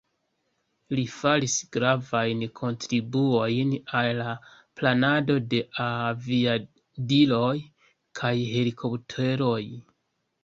Li 0.99 1.01
faris 1.15 1.55
gravajn 1.75 2.39
kontribuojn 2.59 3.73
al 3.99 4.09
la 4.19 4.31
planado 4.81 5.35
de 5.51 5.59
aviadiloj 5.85 7.53
kaj 8.21 8.33
helikopteroj. 8.55 9.59